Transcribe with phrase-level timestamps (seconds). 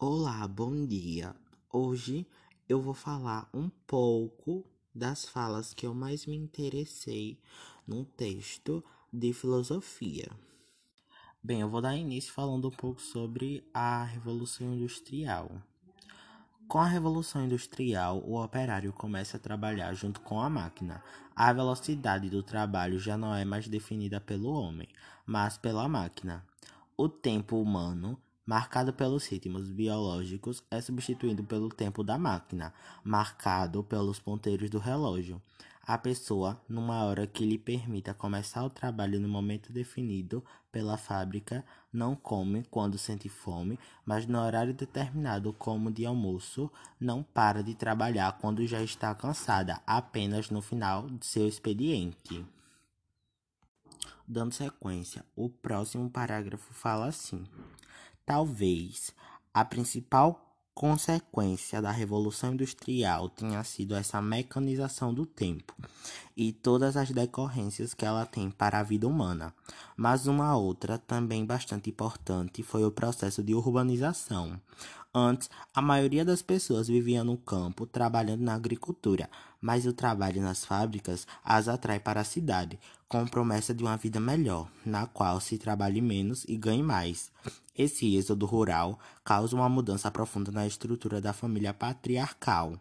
[0.00, 1.34] Olá, bom dia.
[1.72, 2.24] Hoje
[2.68, 7.36] eu vou falar um pouco das falas que eu mais me interessei
[7.84, 10.30] num texto de filosofia.
[11.42, 15.50] Bem, eu vou dar início falando um pouco sobre a Revolução Industrial.
[16.68, 21.02] Com a Revolução Industrial, o operário começa a trabalhar junto com a máquina.
[21.34, 24.86] A velocidade do trabalho já não é mais definida pelo homem,
[25.26, 26.46] mas pela máquina.
[26.96, 28.16] O tempo humano
[28.48, 32.72] marcado pelos ritmos biológicos, é substituído pelo tempo da máquina,
[33.04, 35.38] marcado pelos ponteiros do relógio.
[35.82, 40.42] A pessoa, numa hora que lhe permita começar o trabalho no momento definido
[40.72, 47.22] pela fábrica, não come quando sente fome, mas no horário determinado, como de almoço, não
[47.22, 52.46] para de trabalhar quando já está cansada, apenas no final de seu expediente.
[54.26, 57.46] Dando sequência, o próximo parágrafo fala assim.
[58.28, 59.14] Talvez
[59.54, 65.74] a principal consequência da Revolução Industrial tenha sido essa mecanização do tempo
[66.38, 69.52] e todas as decorrências que ela tem para a vida humana.
[69.96, 74.60] Mas uma outra, também bastante importante, foi o processo de urbanização.
[75.12, 79.28] Antes, a maioria das pessoas vivia no campo, trabalhando na agricultura,
[79.60, 84.20] mas o trabalho nas fábricas as atrai para a cidade, com promessa de uma vida
[84.20, 87.32] melhor, na qual se trabalhe menos e ganhe mais.
[87.76, 92.78] Esse êxodo rural causa uma mudança profunda na estrutura da família patriarcal.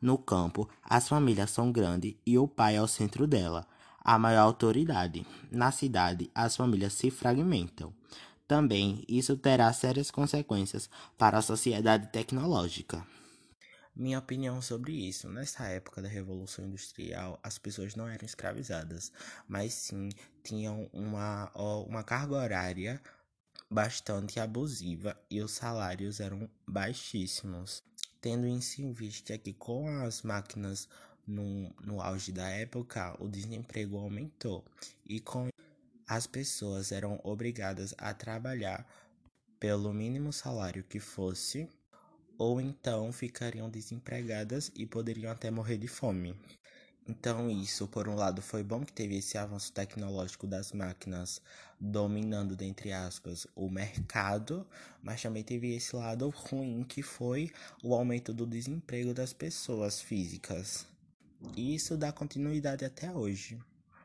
[0.00, 3.66] No campo, as famílias são grandes e o pai é o centro dela,
[4.00, 5.26] a maior autoridade.
[5.50, 7.92] Na cidade, as famílias se fragmentam.
[8.46, 13.06] Também isso terá sérias consequências para a sociedade tecnológica.
[13.94, 15.28] Minha opinião sobre isso.
[15.28, 19.12] Nessa época da Revolução Industrial, as pessoas não eram escravizadas,
[19.48, 20.08] mas sim
[20.42, 23.02] tinham uma, uma carga horária
[23.70, 27.82] bastante abusiva e os salários eram baixíssimos.
[28.20, 28.60] Tendo em
[28.92, 30.88] vista que com as máquinas
[31.26, 34.64] no, no auge da época, o desemprego aumentou
[35.06, 35.48] e com
[36.06, 38.86] as pessoas eram obrigadas a trabalhar
[39.60, 41.68] pelo mínimo salário que fosse,
[42.38, 46.34] ou então ficariam desempregadas e poderiam até morrer de fome.
[47.08, 51.40] Então, isso, por um lado, foi bom que teve esse avanço tecnológico das máquinas
[51.80, 54.66] dominando, dentre aspas, o mercado,
[55.02, 57.50] mas também teve esse lado ruim que foi
[57.82, 60.86] o aumento do desemprego das pessoas físicas.
[61.56, 63.58] E isso dá continuidade até hoje.